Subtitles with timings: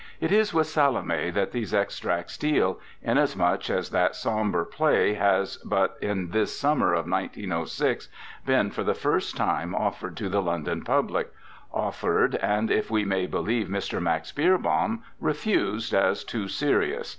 [0.19, 5.95] It is with "Salome" that these extracts deal; inasmuch as that sombre play has but
[6.01, 8.09] in this summer of 1906
[8.43, 11.31] been for the first time offered to the London public
[11.71, 14.01] offered, and, if we may believe Mr.
[14.01, 17.09] Max Beerbohm, refused as too serious